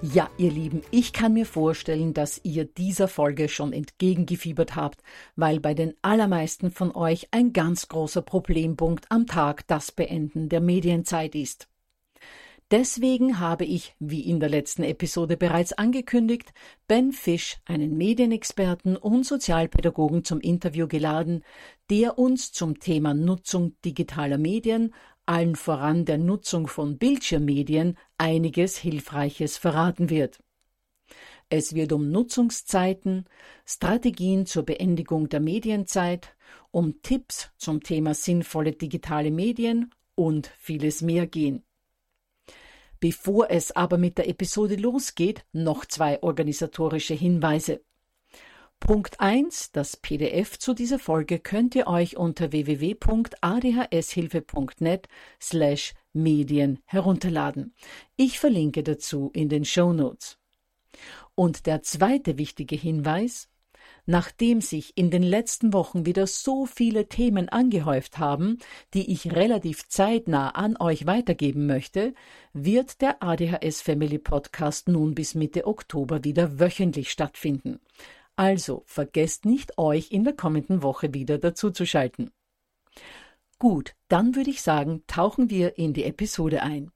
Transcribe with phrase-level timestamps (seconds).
[0.00, 5.02] Ja, ihr Lieben, ich kann mir vorstellen, dass ihr dieser Folge schon entgegengefiebert habt,
[5.34, 10.60] weil bei den allermeisten von euch ein ganz großer Problempunkt am Tag das Beenden der
[10.60, 11.68] Medienzeit ist.
[12.70, 16.52] Deswegen habe ich, wie in der letzten Episode bereits angekündigt,
[16.86, 21.42] Ben Fisch, einen Medienexperten und Sozialpädagogen zum Interview geladen,
[21.90, 24.94] der uns zum Thema Nutzung digitaler Medien
[25.28, 30.38] allen voran der Nutzung von Bildschirmmedien, einiges Hilfreiches verraten wird.
[31.48, 33.24] Es wird um Nutzungszeiten,
[33.64, 36.36] Strategien zur Beendigung der Medienzeit,
[36.70, 41.64] um Tipps zum Thema sinnvolle digitale Medien und vieles mehr gehen.
[43.00, 47.80] Bevor es aber mit der Episode losgeht, noch zwei organisatorische Hinweise.
[48.80, 55.08] Punkt 1, das PDF zu dieser Folge könnt ihr euch unter www.adhshilfe.net
[55.40, 57.74] slash Medien herunterladen.
[58.16, 60.38] Ich verlinke dazu in den Show Notes.
[61.34, 63.48] Und der zweite wichtige Hinweis,
[64.10, 68.58] Nachdem sich in den letzten Wochen wieder so viele Themen angehäuft haben,
[68.94, 72.14] die ich relativ zeitnah an euch weitergeben möchte,
[72.54, 77.80] wird der ADHS Family Podcast nun bis Mitte Oktober wieder wöchentlich stattfinden.
[78.38, 82.30] Also vergesst nicht, euch in der kommenden Woche wieder dazuzuschalten.
[83.58, 86.92] Gut, dann würde ich sagen, tauchen wir in die Episode ein.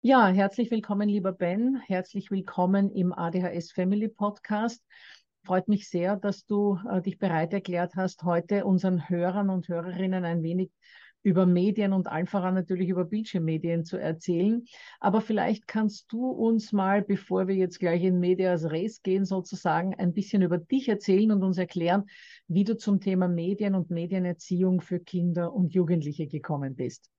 [0.00, 1.78] Ja, herzlich willkommen, lieber Ben.
[1.84, 4.82] Herzlich willkommen im ADHS Family Podcast.
[5.44, 10.24] Freut mich sehr, dass du äh, dich bereit erklärt hast, heute unseren Hörern und Hörerinnen
[10.24, 10.70] ein wenig
[11.24, 14.64] über Medien und allen voran natürlich über Bildschirmmedien zu erzählen.
[15.00, 19.94] Aber vielleicht kannst du uns mal, bevor wir jetzt gleich in Medias Res gehen, sozusagen
[19.94, 22.04] ein bisschen über dich erzählen und uns erklären,
[22.46, 27.10] wie du zum Thema Medien und Medienerziehung für Kinder und Jugendliche gekommen bist.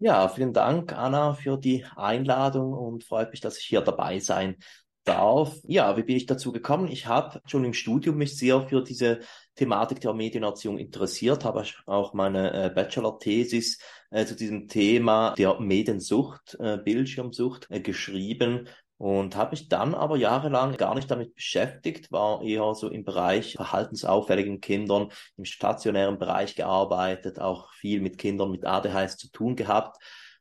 [0.00, 4.56] Ja, vielen Dank, Anna, für die Einladung und freut mich, dass ich hier dabei sein
[5.04, 5.56] darf.
[5.64, 6.88] Ja, wie bin ich dazu gekommen?
[6.88, 9.20] Ich habe schon im Studium mich sehr für diese
[9.54, 13.78] Thematik der Medienerziehung interessiert, habe auch meine äh, Bachelor-Thesis
[14.10, 20.16] äh, zu diesem Thema der Mediensucht, äh, Bildschirmsucht äh, geschrieben und habe mich dann aber
[20.16, 26.54] jahrelang gar nicht damit beschäftigt, war eher so im Bereich verhaltensauffälligen Kindern, im stationären Bereich
[26.54, 29.96] gearbeitet, auch viel mit Kindern mit ADHS zu tun gehabt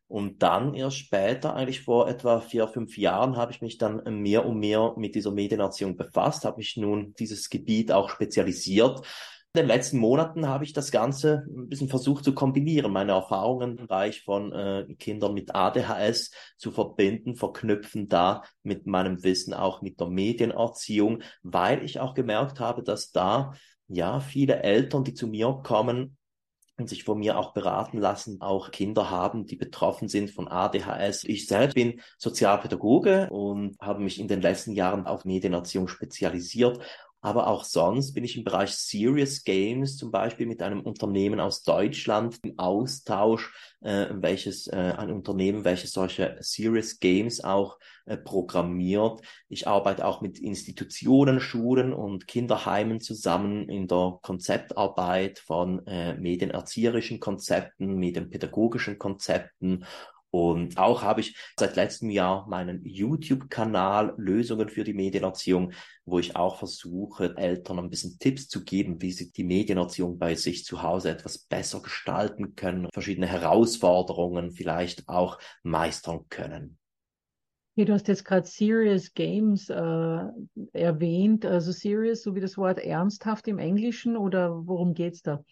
[0.09, 4.43] und dann erst später, eigentlich vor etwa vier, fünf Jahren, habe ich mich dann mehr
[4.43, 9.01] und mehr mit dieser Medienerziehung befasst, habe mich nun dieses Gebiet auch spezialisiert.
[9.53, 13.77] In den letzten Monaten habe ich das Ganze ein bisschen versucht zu kombinieren, meine Erfahrungen
[13.77, 19.83] im Bereich von äh, Kindern mit ADHS zu verbinden, verknüpfen da mit meinem Wissen auch
[19.83, 23.53] mit der Medienerziehung, weil ich auch gemerkt habe, dass da
[23.87, 26.17] ja viele Eltern, die zu mir kommen,
[26.79, 31.23] und sich von mir auch beraten lassen, auch Kinder haben, die betroffen sind von ADHS.
[31.25, 36.79] Ich selbst bin Sozialpädagoge und habe mich in den letzten Jahren auf Medienerziehung spezialisiert
[37.21, 41.63] Aber auch sonst bin ich im Bereich Serious Games zum Beispiel mit einem Unternehmen aus
[41.63, 43.51] Deutschland im Austausch,
[43.81, 49.21] äh, welches äh, ein Unternehmen, welches solche Serious Games auch äh, programmiert.
[49.49, 57.19] Ich arbeite auch mit Institutionen, Schulen und Kinderheimen zusammen in der Konzeptarbeit von äh, medienerzieherischen
[57.19, 59.85] Konzepten, medienpädagogischen Konzepten
[60.31, 65.73] und auch habe ich seit letztem Jahr meinen YouTube-Kanal Lösungen für die Medienerziehung,
[66.05, 70.35] wo ich auch versuche, Eltern ein bisschen Tipps zu geben, wie sie die Medienerziehung bei
[70.35, 76.77] sich zu Hause etwas besser gestalten können, verschiedene Herausforderungen vielleicht auch meistern können.
[77.75, 80.23] Ja, du hast jetzt gerade Serious Games äh,
[80.73, 85.43] erwähnt, also Serious, so wie das Wort ernsthaft im Englischen oder worum geht's da?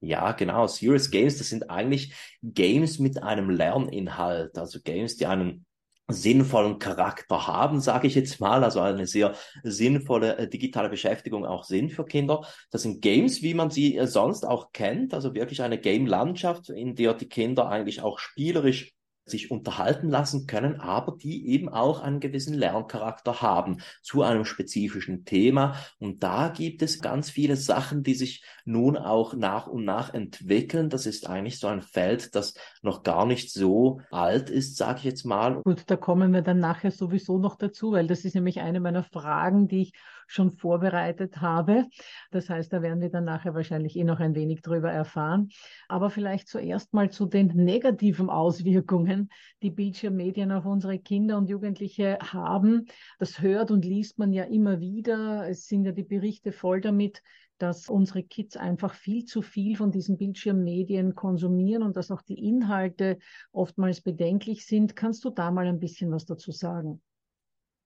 [0.00, 0.66] Ja, genau.
[0.66, 5.66] Serious Games, das sind eigentlich Games mit einem Lerninhalt, also Games, die einen
[6.10, 11.64] sinnvollen Charakter haben, sage ich jetzt mal, also eine sehr sinnvolle äh, digitale Beschäftigung auch
[11.64, 12.46] sind für Kinder.
[12.70, 16.94] Das sind Games, wie man sie äh, sonst auch kennt, also wirklich eine Game-Landschaft, in
[16.94, 18.94] der die Kinder eigentlich auch spielerisch
[19.30, 25.24] sich unterhalten lassen können, aber die eben auch einen gewissen Lerncharakter haben zu einem spezifischen
[25.24, 25.76] Thema.
[25.98, 30.90] Und da gibt es ganz viele Sachen, die sich nun auch nach und nach entwickeln.
[30.90, 35.04] Das ist eigentlich so ein Feld, das noch gar nicht so alt ist, sage ich
[35.04, 35.62] jetzt mal.
[35.62, 39.04] Gut, da kommen wir dann nachher sowieso noch dazu, weil das ist nämlich eine meiner
[39.04, 39.92] Fragen, die ich
[40.28, 41.86] schon vorbereitet habe.
[42.30, 45.48] Das heißt, da werden wir dann nachher wahrscheinlich eh noch ein wenig drüber erfahren.
[45.88, 49.30] Aber vielleicht zuerst mal zu den negativen Auswirkungen,
[49.62, 52.86] die Bildschirmmedien auf unsere Kinder und Jugendliche haben.
[53.18, 55.48] Das hört und liest man ja immer wieder.
[55.48, 57.22] Es sind ja die Berichte voll damit,
[57.58, 62.46] dass unsere Kids einfach viel zu viel von diesen Bildschirmmedien konsumieren und dass auch die
[62.46, 63.18] Inhalte
[63.50, 64.94] oftmals bedenklich sind.
[64.94, 67.00] Kannst du da mal ein bisschen was dazu sagen?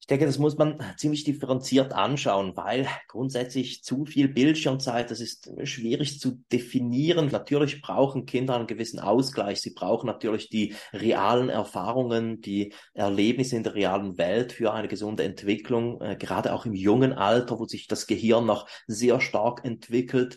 [0.02, 5.48] Ich denke, das muss man ziemlich differenziert anschauen, weil grundsätzlich zu viel Bildschirmzeit, das ist
[5.62, 7.28] schwierig zu definieren.
[7.28, 9.60] Natürlich brauchen Kinder einen gewissen Ausgleich.
[9.60, 15.22] Sie brauchen natürlich die realen Erfahrungen, die Erlebnisse in der realen Welt für eine gesunde
[15.22, 20.36] Entwicklung, äh, gerade auch im jungen Alter, wo sich das Gehirn noch sehr stark entwickelt.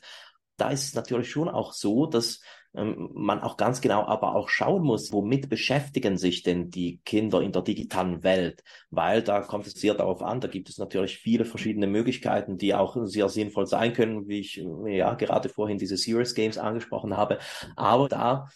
[0.57, 2.39] Da ist es natürlich schon auch so, dass
[2.75, 7.51] man auch ganz genau aber auch schauen muss, womit beschäftigen sich denn die Kinder in
[7.51, 11.45] der digitalen Welt, weil da kommt es sehr darauf an, da gibt es natürlich viele
[11.45, 16.35] verschiedene Möglichkeiten, die auch sehr sinnvoll sein können, wie ich ja gerade vorhin diese Serious
[16.35, 17.39] Games angesprochen habe,
[17.75, 18.49] aber da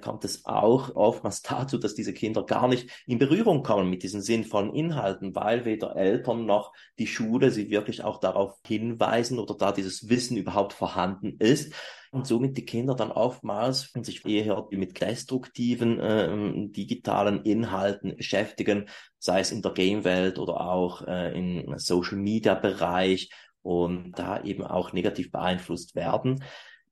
[0.00, 4.22] kommt es auch oftmals dazu, dass diese Kinder gar nicht in Berührung kommen mit diesen
[4.22, 9.72] sinnvollen Inhalten, weil weder Eltern noch die Schule sie wirklich auch darauf hinweisen oder da
[9.72, 11.74] dieses Wissen überhaupt vorhanden ist
[12.10, 18.88] und somit die Kinder dann oftmals sich eher mit destruktiven äh, digitalen Inhalten beschäftigen,
[19.18, 23.30] sei es in der Game-Welt oder auch äh, im Social-Media-Bereich
[23.60, 26.42] und da eben auch negativ beeinflusst werden.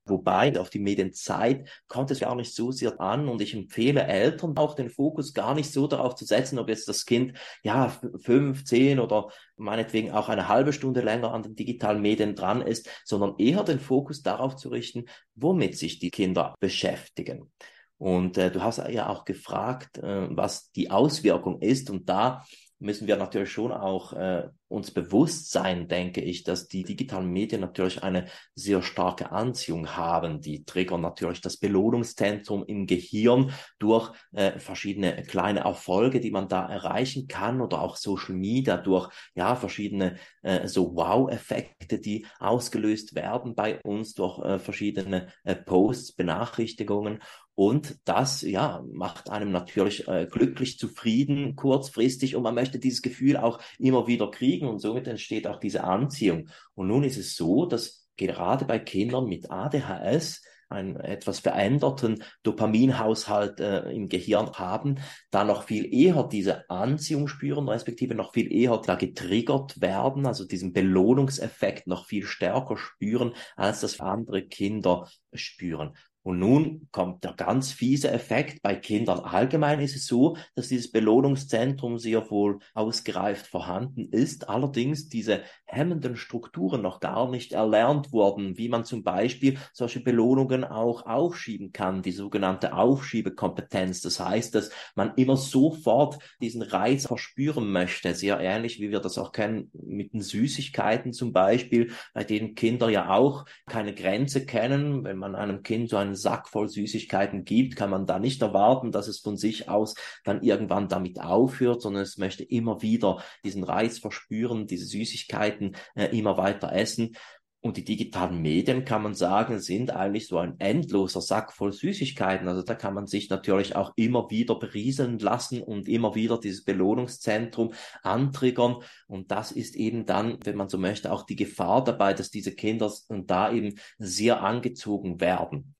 [0.06, 4.56] Wobei auf die Medienzeit kommt es gar nicht so sehr an und ich empfehle Eltern
[4.58, 7.90] auch den Fokus gar nicht so darauf zu setzen, ob jetzt das Kind ja
[8.20, 12.88] fünf, zehn oder meinetwegen auch eine halbe Stunde länger an den digitalen Medien dran ist,
[13.04, 17.50] sondern eher den Fokus darauf zu richten, womit sich die Kinder beschäftigen.
[17.96, 22.44] Und äh, du hast ja auch gefragt, äh, was die Auswirkung ist und da
[22.84, 27.62] müssen wir natürlich schon auch äh, uns bewusst sein, denke ich, dass die digitalen Medien
[27.62, 30.40] natürlich eine sehr starke Anziehung haben.
[30.40, 36.66] Die triggern natürlich das Belohnungszentrum im Gehirn durch äh, verschiedene kleine Erfolge, die man da
[36.68, 43.54] erreichen kann oder auch Social Media durch ja verschiedene äh, so Wow-Effekte, die ausgelöst werden
[43.54, 47.20] bei uns durch äh, verschiedene äh, Posts, Benachrichtigungen
[47.54, 53.36] und das, ja, macht einem natürlich äh, glücklich, zufrieden, kurzfristig und man möchte dieses Gefühl
[53.36, 56.48] auch immer wieder kriegen und somit entsteht auch diese Anziehung.
[56.74, 63.60] Und nun ist es so, dass gerade bei Kindern mit ADHS einen etwas veränderten Dopaminhaushalt
[63.60, 64.96] äh, im Gehirn haben,
[65.30, 70.44] da noch viel eher diese Anziehung spüren, respektive noch viel eher da getriggert werden, also
[70.44, 75.94] diesen Belohnungseffekt noch viel stärker spüren, als das andere Kinder spüren.
[76.24, 78.62] Und nun kommt der ganz fiese Effekt.
[78.62, 84.48] Bei Kindern allgemein ist es so, dass dieses Belohnungszentrum sehr wohl ausgereift vorhanden ist.
[84.48, 85.42] Allerdings diese
[85.74, 91.72] hemmenden Strukturen noch gar nicht erlernt wurden, wie man zum Beispiel solche Belohnungen auch aufschieben
[91.72, 94.00] kann, die sogenannte Aufschiebekompetenz.
[94.00, 99.18] Das heißt, dass man immer sofort diesen Reiz verspüren möchte, sehr ähnlich wie wir das
[99.18, 105.04] auch kennen mit den Süßigkeiten zum Beispiel, bei denen Kinder ja auch keine Grenze kennen.
[105.04, 108.92] Wenn man einem Kind so einen Sack voll Süßigkeiten gibt, kann man da nicht erwarten,
[108.92, 113.64] dass es von sich aus dann irgendwann damit aufhört, sondern es möchte immer wieder diesen
[113.64, 115.63] Reiz verspüren, diese Süßigkeiten
[115.94, 117.16] äh, immer weiter essen.
[117.64, 122.46] Und die digitalen Medien, kann man sagen, sind eigentlich so ein endloser Sack voll Süßigkeiten.
[122.46, 126.64] Also da kann man sich natürlich auch immer wieder berieseln lassen und immer wieder dieses
[126.64, 128.82] Belohnungszentrum antriggern.
[129.06, 132.54] Und das ist eben dann, wenn man so möchte, auch die Gefahr dabei, dass diese
[132.54, 135.74] Kinder da eben sehr angezogen werden.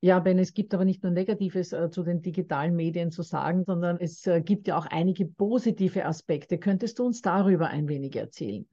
[0.00, 3.64] Ja, Ben, es gibt aber nicht nur Negatives äh, zu den digitalen Medien zu sagen,
[3.64, 6.58] sondern es äh, gibt ja auch einige positive Aspekte.
[6.58, 8.68] Könntest du uns darüber ein wenig erzählen?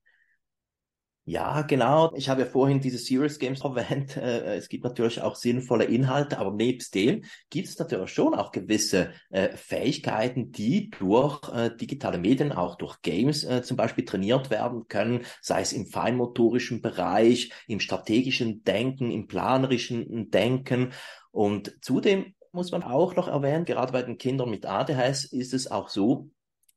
[1.27, 2.13] Ja, genau.
[2.15, 4.15] Ich habe ja vorhin diese Serious Games erwähnt.
[4.15, 8.51] Äh, es gibt natürlich auch sinnvolle Inhalte, aber nebst dem gibt es natürlich schon auch
[8.51, 14.51] gewisse äh, Fähigkeiten, die durch äh, digitale Medien, auch durch Games äh, zum Beispiel trainiert
[14.51, 20.93] werden können, sei es im feinmotorischen Bereich, im strategischen Denken, im planerischen Denken.
[21.31, 25.71] Und zudem muss man auch noch erwähnen, gerade bei den Kindern mit ADHS ist es
[25.71, 26.29] auch so,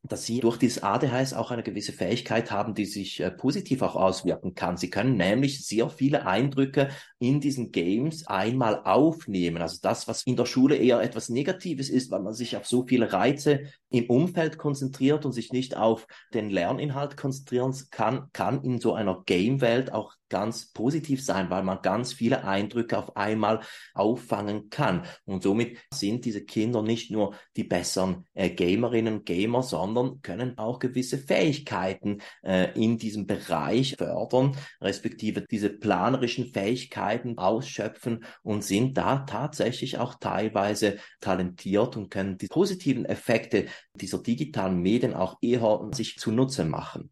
[0.02, 3.96] dass sie durch dieses ADHS auch eine gewisse Fähigkeit haben, die sich äh, positiv auch
[3.96, 4.76] auswirken kann.
[4.76, 6.88] Sie können nämlich sehr viele Eindrücke
[7.18, 9.60] in diesen Games einmal aufnehmen.
[9.60, 12.86] Also das, was in der Schule eher etwas Negatives ist, weil man sich auf so
[12.86, 18.80] viele Reize im Umfeld konzentriert und sich nicht auf den Lerninhalt konzentrieren kann, kann in
[18.80, 23.60] so einer Game-Welt auch ganz positiv sein, weil man ganz viele Eindrücke auf einmal
[23.94, 25.04] auffangen kann.
[25.24, 30.78] Und somit sind diese Kinder nicht nur die besseren äh, Gamerinnen Gamer, sondern können auch
[30.78, 39.20] gewisse Fähigkeiten äh, in diesem Bereich fördern, respektive diese planerischen Fähigkeiten ausschöpfen und sind da
[39.20, 46.18] tatsächlich auch teilweise talentiert und können die positiven Effekte dieser digitalen Medien auch eher sich
[46.18, 47.10] zunutze machen.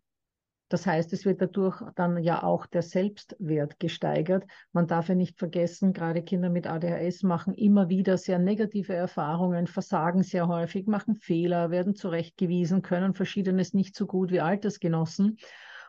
[0.69, 4.45] Das heißt, es wird dadurch dann ja auch der Selbstwert gesteigert.
[4.73, 9.69] Man darf ja nicht vergessen, gerade Kinder mit ADHS machen immer wieder sehr negative Erfahrungen,
[9.69, 15.39] versagen sehr häufig, machen Fehler, werden zurechtgewiesen, können verschiedenes nicht so gut wie Altersgenossen.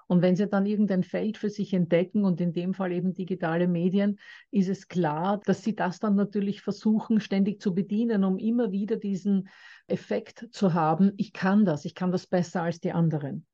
[0.07, 3.67] Und wenn sie dann irgendein Feld für sich entdecken und in dem Fall eben digitale
[3.67, 4.19] Medien,
[4.51, 8.95] ist es klar, dass sie das dann natürlich versuchen, ständig zu bedienen, um immer wieder
[8.95, 9.49] diesen
[9.87, 13.45] Effekt zu haben, ich kann das, ich kann das besser als die anderen.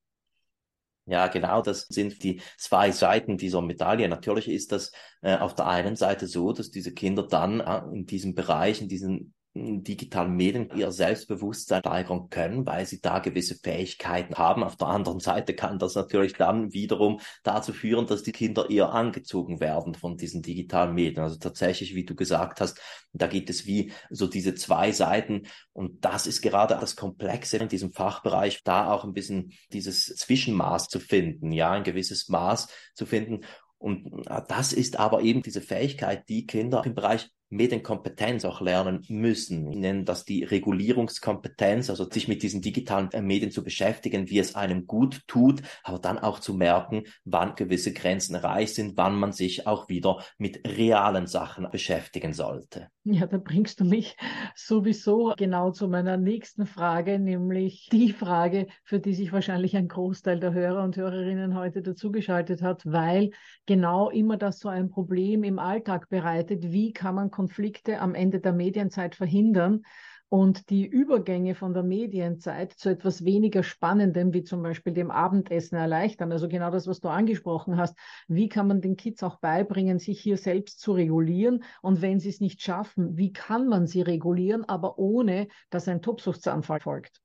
[1.05, 4.07] Ja, genau, das sind die zwei Seiten dieser Medaille.
[4.07, 4.91] Natürlich ist das
[5.21, 8.87] äh, auf der einen Seite so, dass diese Kinder dann äh, in diesem Bereich, in
[8.87, 14.63] diesen digitalen Medien ihr Selbstbewusstsein steigern können, weil sie da gewisse Fähigkeiten haben.
[14.63, 18.93] Auf der anderen Seite kann das natürlich dann wiederum dazu führen, dass die Kinder eher
[18.93, 21.23] angezogen werden von diesen digitalen Medien.
[21.23, 22.81] Also tatsächlich, wie du gesagt hast,
[23.11, 27.67] da gibt es wie so diese zwei Seiten und das ist gerade das Komplexe in
[27.67, 33.05] diesem Fachbereich, da auch ein bisschen dieses Zwischenmaß zu finden, ja, ein gewisses Maß zu
[33.05, 33.41] finden.
[33.77, 39.03] Und äh, das ist aber eben diese Fähigkeit, die Kinder im Bereich Medienkompetenz auch lernen
[39.07, 39.71] müssen.
[39.71, 44.39] Ich nenne das die Regulierungskompetenz, also sich mit diesen digitalen äh, Medien zu beschäftigen, wie
[44.39, 49.15] es einem gut tut, aber dann auch zu merken, wann gewisse Grenzen erreicht sind, wann
[49.15, 52.89] man sich auch wieder mit realen Sachen beschäftigen sollte.
[53.05, 54.15] Ja, da bringst du mich
[54.55, 60.39] sowieso genau zu meiner nächsten Frage, nämlich die Frage, für die sich wahrscheinlich ein Großteil
[60.39, 63.31] der Hörer und Hörerinnen heute dazugeschaltet hat, weil
[63.65, 66.71] genau immer das so ein Problem im Alltag bereitet.
[66.71, 69.83] Wie kann man Konflikte am Ende der Medienzeit verhindern
[70.29, 75.75] und die Übergänge von der Medienzeit zu etwas weniger Spannendem, wie zum Beispiel dem Abendessen
[75.75, 76.31] erleichtern.
[76.31, 77.97] Also genau das, was du angesprochen hast.
[78.29, 81.65] Wie kann man den Kids auch beibringen, sich hier selbst zu regulieren?
[81.81, 86.01] Und wenn sie es nicht schaffen, wie kann man sie regulieren, aber ohne, dass ein
[86.01, 87.19] Tobsuchtsanfall folgt?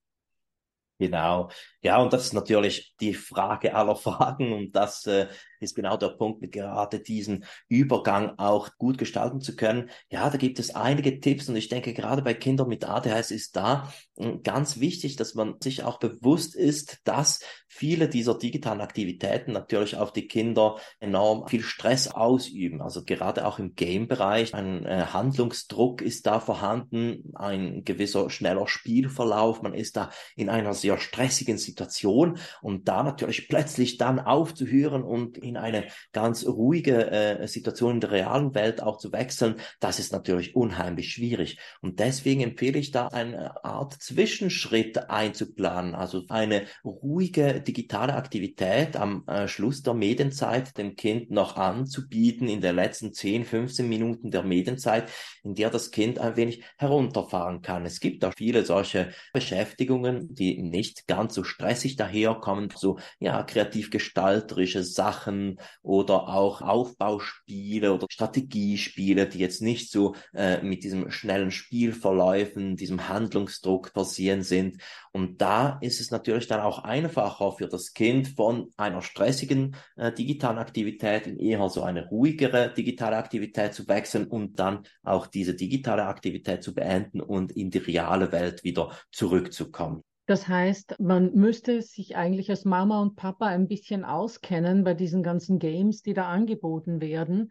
[0.99, 1.49] Genau.
[1.81, 5.29] Ja, und das ist natürlich die Frage aller Fragen und das äh,
[5.61, 9.91] ist genau der Punkt, mit gerade diesen Übergang auch gut gestalten zu können.
[10.11, 13.57] Ja, da gibt es einige Tipps und ich denke, gerade bei Kindern mit ADHS ist
[13.57, 19.53] da hm, ganz wichtig, dass man sich auch bewusst ist, dass viele dieser digitalen Aktivitäten
[19.53, 22.83] natürlich auf die Kinder enorm viel Stress ausüben.
[22.83, 29.62] Also gerade auch im Game-Bereich, ein äh, Handlungsdruck ist da vorhanden, ein gewisser schneller Spielverlauf,
[29.62, 35.38] man ist da in einer sehr stressigen Situation und da natürlich plötzlich dann aufzuhören und
[35.49, 40.12] in eine ganz ruhige äh, Situation in der realen Welt auch zu wechseln, das ist
[40.12, 41.59] natürlich unheimlich schwierig.
[41.81, 49.25] Und deswegen empfehle ich da eine Art Zwischenschritt einzuplanen, also eine ruhige digitale Aktivität am
[49.26, 54.43] äh, Schluss der Medienzeit dem Kind noch anzubieten in den letzten 10, 15 Minuten der
[54.43, 55.11] Medienzeit,
[55.43, 57.87] in der das Kind ein wenig herunterfahren kann.
[57.87, 63.90] Es gibt da viele solche Beschäftigungen, die nicht ganz so stressig daherkommen, so ja kreativ
[63.90, 71.11] gestalterische Sachen, machen oder auch Aufbauspiele oder Strategiespiele, die jetzt nicht so äh, mit diesem
[71.11, 74.78] schnellen Spielverläufen, diesem Handlungsdruck passieren sind.
[75.12, 80.12] Und da ist es natürlich dann auch einfacher für das Kind von einer stressigen äh,
[80.12, 85.54] digitalen Aktivität in eher so eine ruhigere digitale Aktivität zu wechseln und dann auch diese
[85.54, 90.02] digitale Aktivität zu beenden und in die reale Welt wieder zurückzukommen.
[90.28, 95.23] Das heißt, man müsste sich eigentlich als Mama und Papa ein bisschen auskennen bei diesen
[95.23, 97.50] ganzen Games, die da angeboten werden,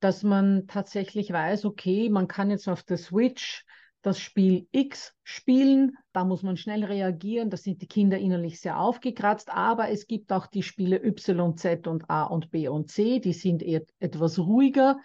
[0.00, 3.66] dass man tatsächlich weiß, okay, man kann jetzt auf der Switch
[4.00, 8.80] das Spiel X spielen, da muss man schnell reagieren, da sind die Kinder innerlich sehr
[8.80, 13.20] aufgekratzt, aber es gibt auch die Spiele Y, Z und A und B und C,
[13.20, 14.96] die sind etwas ruhiger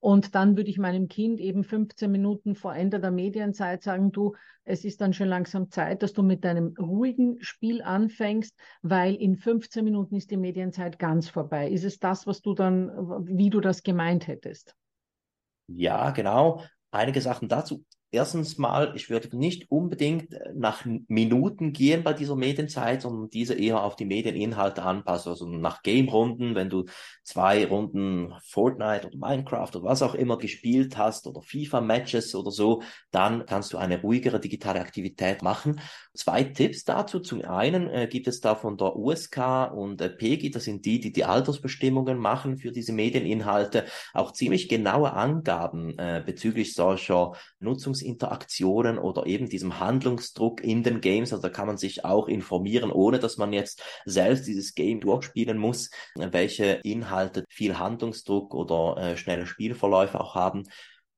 [0.00, 4.34] und dann würde ich meinem Kind eben 15 Minuten vor Ende der Medienzeit sagen, du,
[4.64, 9.36] es ist dann schon langsam Zeit, dass du mit deinem ruhigen Spiel anfängst, weil in
[9.36, 11.70] 15 Minuten ist die Medienzeit ganz vorbei.
[11.70, 12.90] Ist es das, was du dann,
[13.26, 14.74] wie du das gemeint hättest?
[15.68, 16.62] Ja, genau.
[16.90, 17.84] Einige Sachen dazu.
[18.12, 23.54] Erstens mal, ich würde nicht unbedingt äh, nach Minuten gehen bei dieser Medienzeit, sondern diese
[23.54, 25.30] eher auf die Medieninhalte anpassen.
[25.30, 26.84] Also nach Game-Runden, wenn du
[27.24, 32.82] zwei Runden Fortnite oder Minecraft oder was auch immer gespielt hast oder FIFA-Matches oder so,
[33.10, 35.80] dann kannst du eine ruhigere digitale Aktivität machen.
[36.14, 37.18] Zwei Tipps dazu.
[37.18, 41.00] Zum einen äh, gibt es da von der USK und äh, PEGI, das sind die,
[41.00, 43.84] die die Altersbestimmungen machen für diese Medieninhalte,
[44.14, 51.00] auch ziemlich genaue Angaben äh, bezüglich solcher Nutzungs Interaktionen oder eben diesem Handlungsdruck in den
[51.00, 51.32] Games.
[51.32, 55.58] Also da kann man sich auch informieren, ohne dass man jetzt selbst dieses Game durchspielen
[55.58, 60.64] muss, welche Inhalte viel Handlungsdruck oder äh, schnelle Spielverläufe auch haben.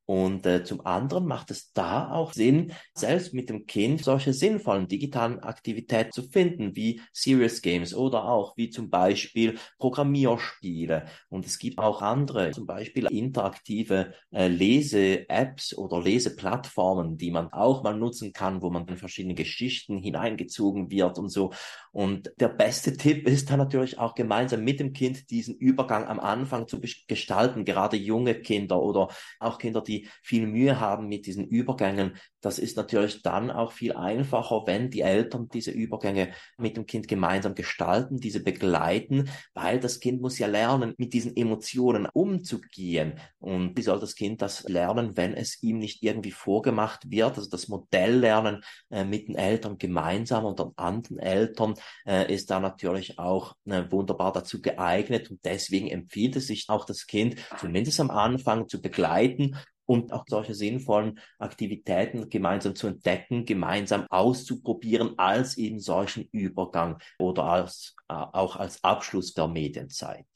[0.08, 4.88] Und äh, zum anderen macht es da auch Sinn, selbst mit dem Kind solche sinnvollen
[4.88, 11.04] digitalen Aktivitäten zu finden, wie Serious Games oder auch wie zum Beispiel Programmierspiele.
[11.28, 17.82] Und es gibt auch andere, zum Beispiel interaktive äh, Lese-Apps oder Leseplattformen, die man auch
[17.82, 21.52] mal nutzen kann, wo man in verschiedene Geschichten hineingezogen wird und so.
[21.98, 26.20] Und der beste Tipp ist dann natürlich auch gemeinsam mit dem Kind diesen Übergang am
[26.20, 29.08] Anfang zu gestalten, gerade junge Kinder oder
[29.40, 32.16] auch Kinder, die viel Mühe haben mit diesen Übergängen.
[32.40, 37.08] Das ist natürlich dann auch viel einfacher, wenn die Eltern diese Übergänge mit dem Kind
[37.08, 43.18] gemeinsam gestalten, diese begleiten, weil das Kind muss ja lernen, mit diesen Emotionen umzugehen.
[43.40, 47.38] Und wie soll das Kind das lernen, wenn es ihm nicht irgendwie vorgemacht wird?
[47.38, 51.74] Also das Modell lernen äh, mit den Eltern gemeinsam und den anderen Eltern
[52.06, 55.30] äh, ist da natürlich auch äh, wunderbar dazu geeignet.
[55.30, 59.56] Und deswegen empfiehlt es sich auch das Kind zumindest am Anfang zu begleiten
[59.88, 67.44] und auch solche sinnvollen Aktivitäten gemeinsam zu entdecken, gemeinsam auszuprobieren als eben solchen Übergang oder
[67.44, 70.26] als, äh, auch als Abschluss der Medienzeit.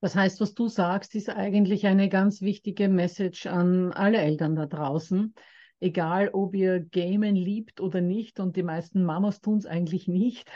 [0.00, 4.64] Das heißt, was du sagst, ist eigentlich eine ganz wichtige Message an alle Eltern da
[4.64, 5.34] draußen.
[5.80, 10.48] Egal, ob ihr Gamen liebt oder nicht, und die meisten Mamas tun es eigentlich nicht,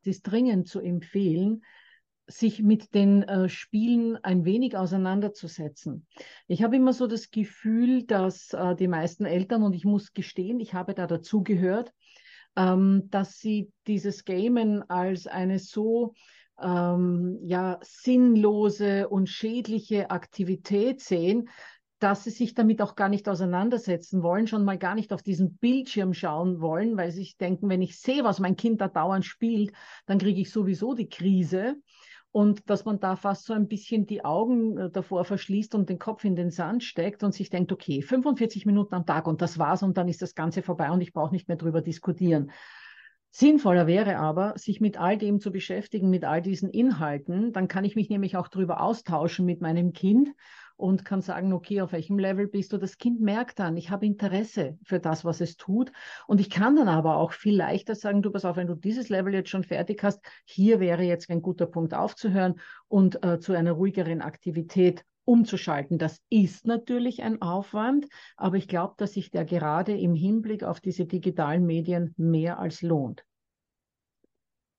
[0.00, 1.62] es ist dringend zu empfehlen,
[2.28, 6.06] sich mit den äh, Spielen ein wenig auseinanderzusetzen.
[6.46, 10.60] Ich habe immer so das Gefühl, dass äh, die meisten Eltern, und ich muss gestehen,
[10.60, 11.92] ich habe da dazugehört,
[12.56, 16.12] ähm, dass sie dieses Gamen als eine so
[16.60, 21.48] ähm, ja, sinnlose und schädliche Aktivität sehen,
[21.98, 25.56] dass sie sich damit auch gar nicht auseinandersetzen wollen, schon mal gar nicht auf diesen
[25.56, 29.24] Bildschirm schauen wollen, weil sie sich denken, wenn ich sehe, was mein Kind da dauernd
[29.24, 29.72] spielt,
[30.06, 31.76] dann kriege ich sowieso die Krise
[32.30, 35.98] und dass man da fast so ein bisschen die Augen äh, davor verschließt und den
[35.98, 39.58] Kopf in den Sand steckt und sich denkt, okay, 45 Minuten am Tag und das
[39.58, 42.52] war's und dann ist das Ganze vorbei und ich brauche nicht mehr drüber diskutieren.
[43.30, 47.52] Sinnvoller wäre aber, sich mit all dem zu beschäftigen, mit all diesen Inhalten.
[47.52, 50.30] Dann kann ich mich nämlich auch darüber austauschen mit meinem Kind
[50.78, 52.78] und kann sagen, okay, auf welchem Level bist du?
[52.78, 55.92] Das Kind merkt dann, ich habe Interesse für das, was es tut.
[56.26, 59.08] Und ich kann dann aber auch viel leichter sagen, du pass auf, wenn du dieses
[59.08, 63.52] Level jetzt schon fertig hast, hier wäre jetzt ein guter Punkt aufzuhören und äh, zu
[63.52, 65.98] einer ruhigeren Aktivität umzuschalten.
[65.98, 70.80] Das ist natürlich ein Aufwand, aber ich glaube, dass sich der gerade im Hinblick auf
[70.80, 73.24] diese digitalen Medien mehr als lohnt.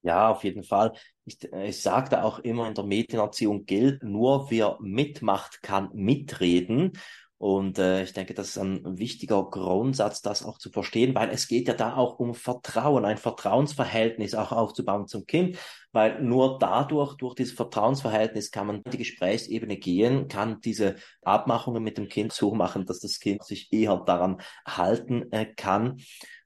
[0.02, 0.94] Ja, auf jeden Fall.
[1.26, 6.94] Ich, ich sagte auch immer, in der Medienerziehung gilt, nur wer mitmacht, kann mitreden.
[7.38, 11.48] Und äh, ich denke, das ist ein wichtiger Grundsatz, das auch zu verstehen, weil es
[11.48, 15.58] geht ja da auch um Vertrauen, ein Vertrauensverhältnis auch aufzubauen zum Kind,
[15.94, 21.98] weil nur dadurch, durch dieses Vertrauensverhältnis kann man die Gesprächsebene gehen, kann diese Abmachungen mit
[21.98, 26.02] dem Kind so machen, dass das Kind sich eher daran halten äh, kann.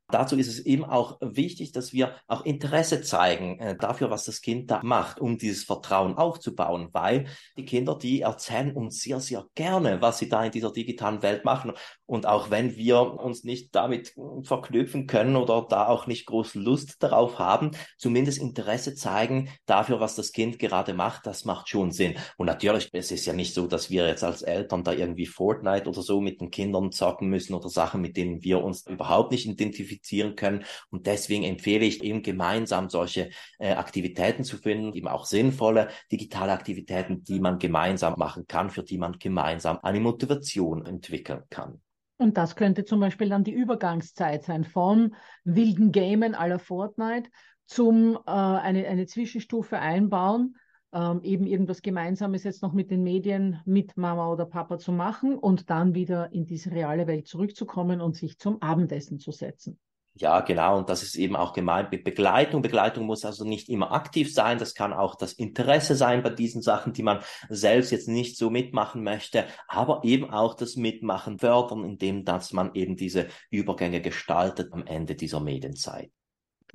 [0.10, 4.42] Dazu ist es eben auch wichtig, dass wir auch Interesse zeigen äh, dafür, was das
[4.42, 9.46] Kind da macht, um dieses Vertrauen aufzubauen, weil die Kinder, die erzählen uns sehr, sehr
[9.56, 11.72] gerne, was sie da in dieser digitalen Welt machen.
[12.06, 14.13] Und auch wenn wir uns nicht damit
[14.44, 20.16] verknüpfen können oder da auch nicht groß Lust darauf haben, zumindest Interesse zeigen dafür, was
[20.16, 22.16] das Kind gerade macht, das macht schon Sinn.
[22.38, 25.88] Und natürlich, es ist ja nicht so, dass wir jetzt als Eltern da irgendwie Fortnite
[25.88, 29.46] oder so mit den Kindern zocken müssen oder Sachen, mit denen wir uns überhaupt nicht
[29.46, 30.66] identifizieren können.
[30.89, 36.52] Und deswegen empfehle ich eben gemeinsam solche äh, Aktivitäten zu finden, eben auch sinnvolle digitale
[36.52, 41.82] Aktivitäten, die man gemeinsam machen kann, für die man gemeinsam eine Motivation entwickeln kann.
[42.24, 47.30] Und das könnte zum Beispiel dann die Übergangszeit sein vom wilden Gamen aller Fortnite
[47.66, 50.56] zum äh, eine, eine Zwischenstufe einbauen,
[50.94, 55.38] ähm, eben irgendwas Gemeinsames jetzt noch mit den Medien, mit Mama oder Papa zu machen
[55.38, 59.78] und dann wieder in diese reale Welt zurückzukommen und sich zum Abendessen zu setzen.
[60.15, 60.78] Ja, genau.
[60.78, 62.62] Und das ist eben auch gemeint mit Begleitung.
[62.62, 64.60] Begleitung muss also nicht immer aktiv sein.
[64.60, 68.52] Das kann auch das Interesse sein bei diesen Sachen, die man selbst jetzt nicht so
[68.52, 74.71] mitmachen möchte, aber eben auch das Mitmachen fördern, indem dass man eben diese Übergänge gestaltet
[74.71, 76.12] am Ende dieser Medienzeit.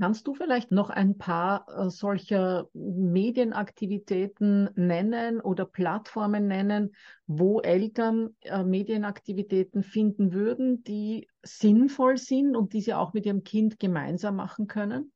[0.01, 6.95] Kannst du vielleicht noch ein paar äh, solcher Medienaktivitäten nennen oder Plattformen nennen,
[7.27, 13.43] wo Eltern äh, Medienaktivitäten finden würden, die sinnvoll sind und die sie auch mit ihrem
[13.43, 15.13] Kind gemeinsam machen können?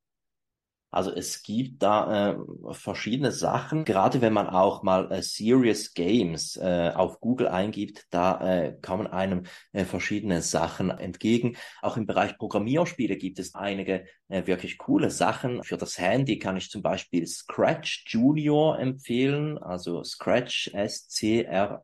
[0.92, 2.36] Also es gibt da äh,
[2.72, 8.40] verschiedene Sachen, gerade wenn man auch mal äh, Serious Games äh, auf Google eingibt, da
[8.46, 11.56] äh, kommen einem äh, verschiedene Sachen entgegen.
[11.80, 15.64] Auch im Bereich Programmierspiele gibt es einige äh, wirklich coole Sachen.
[15.64, 21.82] Für das Handy kann ich zum Beispiel Scratch Junior empfehlen, also Scratch S-C-R-A-T-C-H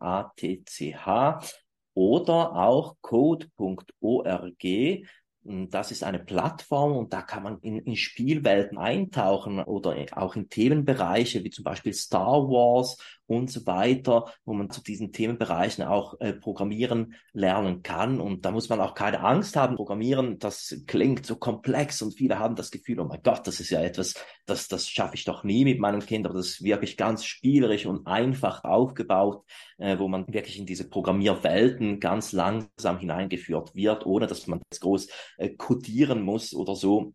[1.95, 4.65] oder auch code.org.
[5.45, 10.49] Das ist eine Plattform und da kann man in, in Spielwelten eintauchen oder auch in
[10.49, 12.99] Themenbereiche wie zum Beispiel Star Wars
[13.29, 18.21] und so weiter, wo man zu diesen Themenbereichen auch äh, programmieren lernen kann.
[18.21, 19.77] Und da muss man auch keine Angst haben.
[19.77, 23.71] Programmieren, das klingt so komplex und viele haben das Gefühl, oh mein Gott, das ist
[23.71, 24.15] ja etwas,
[24.47, 27.85] das, das schaffe ich doch nie mit meinem Kind, aber das ist wirklich ganz spielerisch
[27.85, 29.45] und einfach aufgebaut,
[29.77, 34.81] äh, wo man wirklich in diese Programmierwelten ganz langsam hineingeführt wird, ohne dass man das
[34.81, 37.13] groß äh, codieren muss oder so.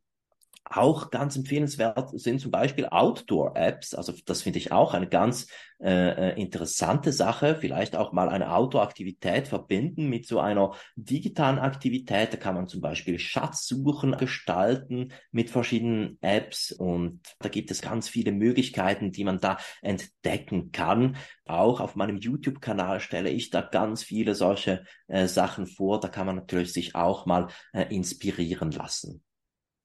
[0.65, 3.93] Auch ganz empfehlenswert sind zum Beispiel Outdoor-Apps.
[3.93, 5.47] Also das finde ich auch eine ganz
[5.79, 7.57] äh, äh, interessante Sache.
[7.59, 12.31] Vielleicht auch mal eine Outdoor-Aktivität verbinden mit so einer digitalen Aktivität.
[12.31, 18.07] Da kann man zum Beispiel Schatzsuchen gestalten mit verschiedenen Apps und da gibt es ganz
[18.07, 21.17] viele Möglichkeiten, die man da entdecken kann.
[21.45, 25.99] Auch auf meinem YouTube-Kanal stelle ich da ganz viele solche äh, Sachen vor.
[25.99, 29.21] Da kann man natürlich sich auch mal äh, inspirieren lassen.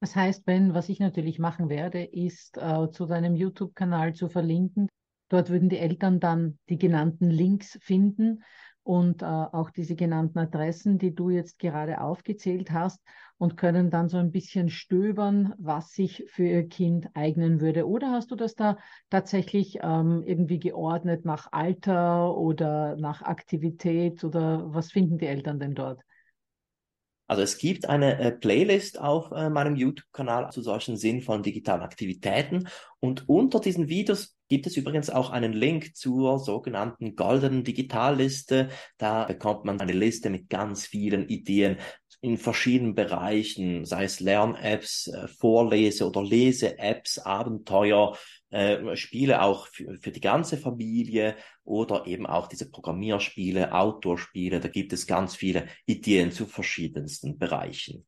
[0.00, 4.88] Das heißt, wenn, was ich natürlich machen werde, ist äh, zu deinem YouTube-Kanal zu verlinken.
[5.28, 8.42] Dort würden die Eltern dann die genannten Links finden
[8.82, 13.02] und äh, auch diese genannten Adressen, die du jetzt gerade aufgezählt hast
[13.36, 17.86] und können dann so ein bisschen stöbern, was sich für ihr Kind eignen würde.
[17.86, 18.78] Oder hast du das da
[19.10, 25.74] tatsächlich ähm, irgendwie geordnet nach Alter oder nach Aktivität oder was finden die Eltern denn
[25.74, 26.00] dort?
[27.28, 32.68] Also es gibt eine äh, Playlist auf äh, meinem YouTube-Kanal zu solchen sinnvollen digitalen Aktivitäten
[33.00, 38.70] und unter diesen Videos gibt es übrigens auch einen Link zur sogenannten goldenen Digitalliste.
[38.96, 41.76] Da bekommt man eine Liste mit ganz vielen Ideen
[42.20, 48.16] in verschiedenen Bereichen, sei es Lern-Apps, äh, Vorlese- oder Lese-Apps, Abenteuer,
[48.50, 54.60] äh, Spiele auch für, für die ganze Familie oder eben auch diese Programmierspiele, Outdoor-Spiele.
[54.60, 58.06] Da gibt es ganz viele Ideen zu verschiedensten Bereichen.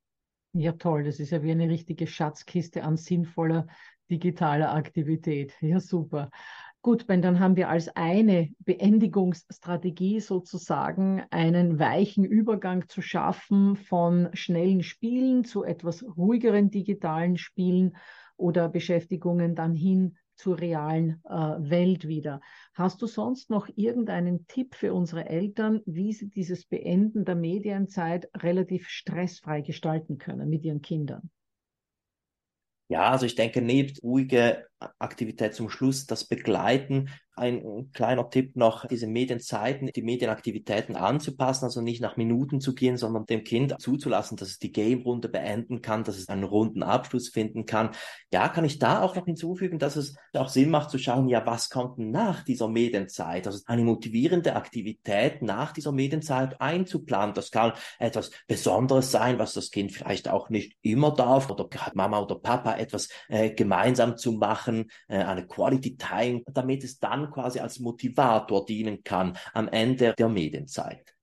[0.53, 1.05] Ja, toll.
[1.05, 3.67] Das ist ja wie eine richtige Schatzkiste an sinnvoller
[4.11, 5.55] digitaler Aktivität.
[5.61, 6.31] Ja, super.
[6.83, 14.31] Gut, Ben, dann haben wir als eine Beendigungsstrategie sozusagen einen weichen Übergang zu schaffen von
[14.33, 17.97] schnellen Spielen zu etwas ruhigeren digitalen Spielen
[18.39, 22.41] oder Beschäftigungen dann hin zur realen äh, Welt wieder.
[22.75, 28.31] Hast du sonst noch irgendeinen Tipp für unsere Eltern, wie sie dieses Beenden der Medienzeit
[28.37, 31.31] relativ stressfrei gestalten können mit ihren Kindern?
[32.89, 34.67] Ja, also ich denke, neben ruhige
[34.99, 37.11] Aktivität zum Schluss, das Begleiten.
[37.37, 42.99] Ein kleiner Tipp noch, diese Medienzeiten, die Medienaktivitäten anzupassen, also nicht nach Minuten zu gehen,
[42.99, 47.31] sondern dem Kind zuzulassen, dass es die Game-Runde beenden kann, dass es einen runden Abschluss
[47.31, 47.93] finden kann.
[48.31, 51.47] Ja, kann ich da auch noch hinzufügen, dass es auch Sinn macht zu schauen, ja,
[51.47, 53.47] was kommt nach dieser Medienzeit?
[53.47, 57.35] Also eine motivierende Aktivität nach dieser Medienzeit einzuplanen.
[57.35, 62.21] Das kann etwas Besonderes sein, was das Kind vielleicht auch nicht immer darf oder Mama
[62.21, 64.70] oder Papa etwas äh, gemeinsam zu machen,
[65.09, 70.29] äh, eine Quality Time, damit es dann quasi als Motivator dienen kann am Ende der
[70.29, 71.15] Medienzeit.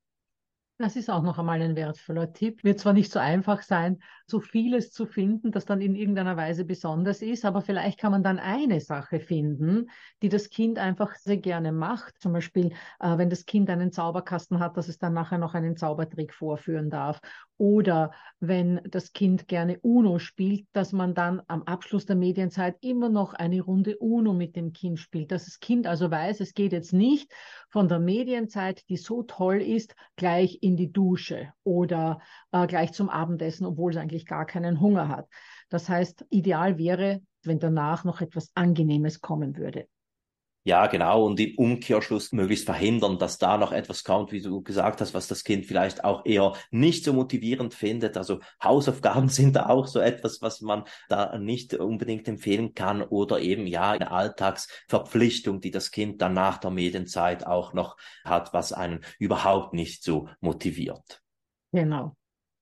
[0.79, 2.63] Das ist auch noch einmal ein wertvoller Tipp.
[2.63, 6.65] Wird zwar nicht so einfach sein, so vieles zu finden, das dann in irgendeiner Weise
[6.65, 9.89] besonders ist, aber vielleicht kann man dann eine Sache finden,
[10.21, 12.19] die das Kind einfach sehr gerne macht.
[12.19, 15.77] Zum Beispiel, äh, wenn das Kind einen Zauberkasten hat, dass es dann nachher noch einen
[15.77, 17.21] Zaubertrick vorführen darf.
[17.59, 23.09] Oder wenn das Kind gerne Uno spielt, dass man dann am Abschluss der Medienzeit immer
[23.09, 25.31] noch eine Runde Uno mit dem Kind spielt.
[25.31, 27.31] Dass das Kind also weiß, es geht jetzt nicht
[27.69, 32.19] von der Medienzeit, die so toll ist, gleich in die Dusche oder
[32.51, 35.27] äh, gleich zum Abendessen, obwohl es eigentlich gar keinen Hunger hat.
[35.69, 39.87] Das heißt, ideal wäre, wenn danach noch etwas Angenehmes kommen würde.
[40.67, 41.25] Ja, genau.
[41.25, 45.29] Und im Umkehrschluss möglichst verhindern, dass da noch etwas kommt, wie du gesagt hast, was
[45.29, 48.17] das Kind vielleicht auch eher nicht so motivierend findet.
[48.17, 53.39] Also Hausaufgaben sind da auch so etwas, was man da nicht unbedingt empfehlen kann oder
[53.39, 58.73] eben ja eine Alltagsverpflichtung, die das Kind dann nach der Medienzeit auch noch hat, was
[58.73, 61.21] einen überhaupt nicht so motiviert.
[61.71, 62.17] Genau.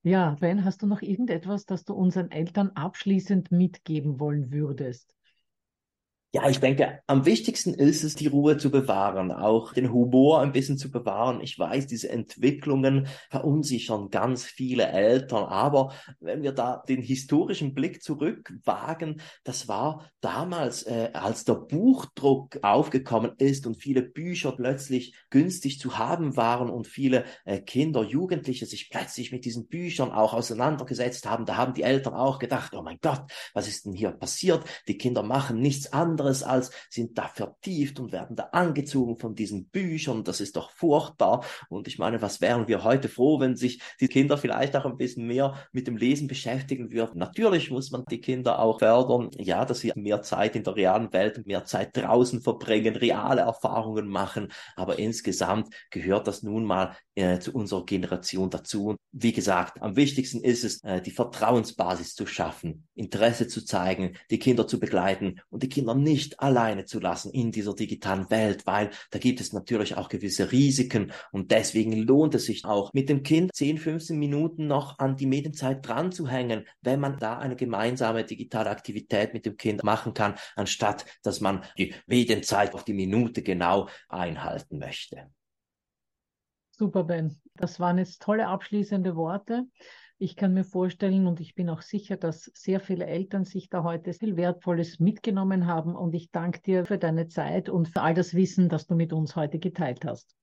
[0.06, 5.14] Ja, Ben, hast du noch irgendetwas, das du unseren Eltern abschließend mitgeben wollen würdest?
[6.36, 10.52] Ja, ich denke, am wichtigsten ist es, die Ruhe zu bewahren, auch den Humor ein
[10.52, 11.40] bisschen zu bewahren.
[11.40, 18.04] Ich weiß, diese Entwicklungen verunsichern ganz viele Eltern, aber wenn wir da den historischen Blick
[18.04, 25.80] zurückwagen, das war damals, äh, als der Buchdruck aufgekommen ist und viele Bücher plötzlich günstig
[25.80, 31.30] zu haben waren und viele äh, Kinder, Jugendliche sich plötzlich mit diesen Büchern auch auseinandergesetzt
[31.30, 33.22] haben, da haben die Eltern auch gedacht, oh mein Gott,
[33.54, 34.66] was ist denn hier passiert?
[34.90, 39.36] Die Kinder machen nichts anderes anderes als sind da vertieft und werden da angezogen von
[39.36, 40.24] diesen Büchern.
[40.24, 41.44] Das ist doch furchtbar.
[41.70, 44.98] Und ich meine, was wären wir heute froh, wenn sich die Kinder vielleicht auch ein
[44.98, 47.20] bisschen mehr mit dem Lesen beschäftigen würden?
[47.20, 51.14] Natürlich muss man die Kinder auch fördern, ja, dass sie mehr Zeit in der realen
[51.14, 54.52] Welt, mehr Zeit draußen verbringen, reale Erfahrungen machen.
[54.76, 58.88] Aber insgesamt gehört das nun mal äh, zu unserer Generation dazu.
[58.88, 64.18] Und wie gesagt, am wichtigsten ist es, äh, die Vertrauensbasis zu schaffen, Interesse zu zeigen,
[64.32, 68.66] die Kinder zu begleiten und die Kinder nicht alleine zu lassen in dieser digitalen Welt,
[68.66, 73.10] weil da gibt es natürlich auch gewisse Risiken und deswegen lohnt es sich auch mit
[73.10, 77.38] dem Kind 10, 15 Minuten noch an die Medienzeit dran zu hängen, wenn man da
[77.40, 82.86] eine gemeinsame digitale Aktivität mit dem Kind machen kann, anstatt dass man die Medienzeit auf
[82.86, 85.30] die Minute genau einhalten möchte.
[86.72, 87.42] Super, Ben.
[87.56, 89.66] Das waren jetzt tolle abschließende Worte.
[90.18, 93.84] Ich kann mir vorstellen und ich bin auch sicher, dass sehr viele Eltern sich da
[93.84, 95.94] heute viel Wertvolles mitgenommen haben.
[95.94, 99.12] Und ich danke dir für deine Zeit und für all das Wissen, das du mit
[99.12, 100.34] uns heute geteilt hast.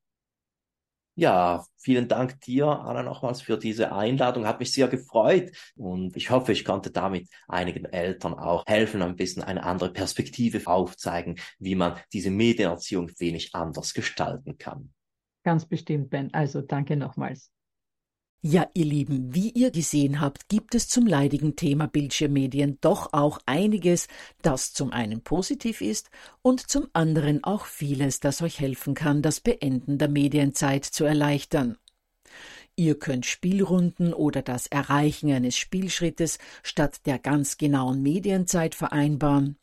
[1.15, 4.47] Ja, vielen Dank dir, Anna, nochmals für diese Einladung.
[4.47, 9.17] Hat mich sehr gefreut und ich hoffe, ich konnte damit einigen Eltern auch helfen, ein
[9.17, 14.93] bisschen eine andere Perspektive aufzeigen, wie man diese Medienerziehung wenig anders gestalten kann.
[15.45, 16.33] Ganz bestimmt, Ben.
[16.33, 17.51] Also danke nochmals.
[18.45, 23.39] Ja, ihr Lieben, wie ihr gesehen habt, gibt es zum leidigen Thema Bildschirmmedien doch auch
[23.47, 24.09] einiges,
[24.43, 26.11] das zum einen positiv ist
[26.43, 31.79] und zum anderen auch vieles, das euch helfen kann, das Beenden der Medienzeit zu erleichtern.
[32.75, 39.57] Ihr könnt Spielrunden oder das Erreichen eines Spielschrittes statt der ganz genauen Medienzeit vereinbaren.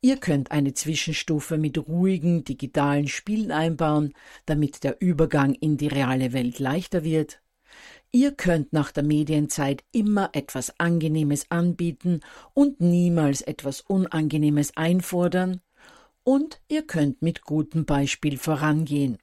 [0.00, 4.14] Ihr könnt eine Zwischenstufe mit ruhigen digitalen Spielen einbauen,
[4.46, 7.42] damit der Übergang in die reale Welt leichter wird.
[8.10, 12.20] Ihr könnt nach der Medienzeit immer etwas Angenehmes anbieten
[12.54, 15.60] und niemals etwas Unangenehmes einfordern,
[16.24, 19.18] und ihr könnt mit gutem Beispiel vorangehen.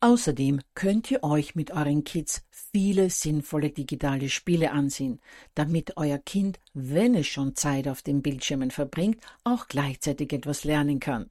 [0.00, 5.20] Außerdem könnt ihr euch mit euren Kids viele sinnvolle digitale Spiele ansehen,
[5.54, 11.00] damit euer Kind, wenn es schon Zeit auf den Bildschirmen verbringt, auch gleichzeitig etwas lernen
[11.00, 11.30] kann.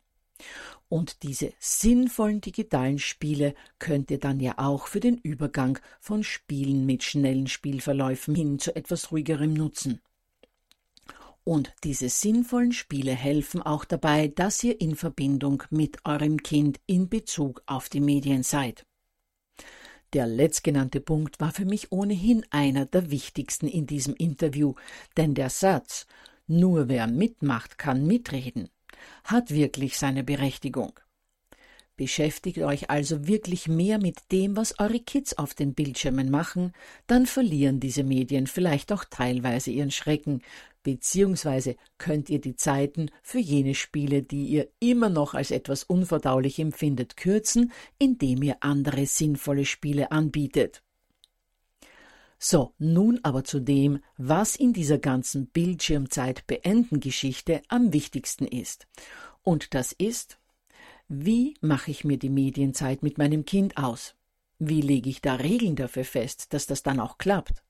[0.89, 6.86] Und diese sinnvollen digitalen Spiele könnt ihr dann ja auch für den Übergang von Spielen
[6.86, 10.02] mit schnellen Spielverläufen hin zu etwas ruhigerem nutzen.
[11.43, 17.08] Und diese sinnvollen Spiele helfen auch dabei, dass ihr in Verbindung mit eurem Kind in
[17.08, 18.86] Bezug auf die Medien seid.
[20.13, 24.73] Der letztgenannte Punkt war für mich ohnehin einer der wichtigsten in diesem Interview,
[25.17, 26.06] denn der Satz
[26.47, 28.69] Nur wer mitmacht, kann mitreden,
[29.24, 31.00] hat wirklich seine Berechtigung.
[31.98, 36.74] Beschäftigt euch also wirklich mehr mit dem, was eure Kids auf den Bildschirmen machen,
[37.08, 40.43] dann verlieren diese Medien vielleicht auch teilweise ihren Schrecken,
[40.84, 46.60] beziehungsweise könnt ihr die Zeiten für jene Spiele, die ihr immer noch als etwas unverdaulich
[46.60, 50.84] empfindet, kürzen, indem ihr andere sinnvolle Spiele anbietet.
[52.39, 58.88] So, nun aber zu dem, was in dieser ganzen Bildschirmzeit beenden Geschichte am wichtigsten ist.
[59.41, 60.39] Und das ist,
[61.08, 64.15] wie mache ich mir die Medienzeit mit meinem Kind aus?
[64.60, 67.63] Wie lege ich da Regeln dafür fest, dass das dann auch klappt?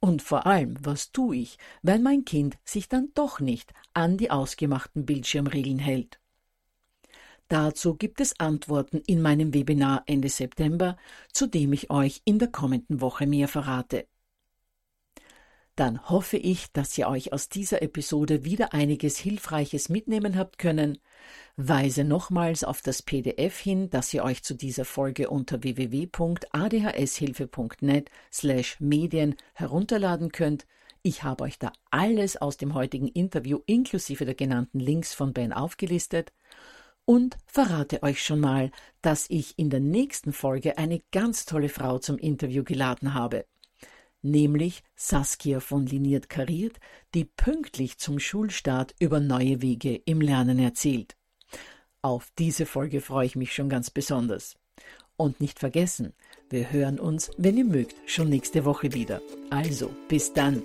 [0.00, 4.30] Und vor allem, was tue ich, wenn mein Kind sich dann doch nicht an die
[4.30, 6.20] ausgemachten Bildschirmregeln hält?
[7.54, 10.96] Dazu gibt es Antworten in meinem Webinar Ende September,
[11.32, 14.08] zu dem ich euch in der kommenden Woche mehr verrate
[15.76, 20.98] dann hoffe ich, dass ihr euch aus dieser Episode wieder einiges Hilfreiches mitnehmen habt können.
[21.56, 28.78] Weise nochmals auf das PDF hin, das ihr euch zu dieser Folge unter www.adhshilfe.net slash
[28.78, 30.64] Medien herunterladen könnt.
[31.02, 35.52] Ich habe euch da alles aus dem heutigen Interview inklusive der genannten Links von Ben
[35.52, 36.32] aufgelistet
[37.04, 38.70] und verrate euch schon mal,
[39.02, 43.44] dass ich in der nächsten Folge eine ganz tolle Frau zum Interview geladen habe
[44.24, 46.80] nämlich Saskia von Liniert Kariert,
[47.14, 51.16] die pünktlich zum Schulstart über neue Wege im Lernen erzählt.
[52.02, 54.56] Auf diese Folge freue ich mich schon ganz besonders.
[55.16, 56.12] Und nicht vergessen,
[56.50, 59.20] wir hören uns, wenn ihr mögt, schon nächste Woche wieder.
[59.50, 60.62] Also, bis dann.